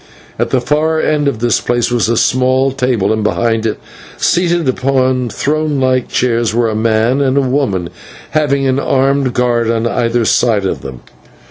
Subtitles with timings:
[0.39, 3.77] At the far end of this place was a small table, and behind it,
[4.17, 7.91] seated upon throne like chairs, were a man and a woman,
[8.31, 11.01] having an armed guard on either side of them.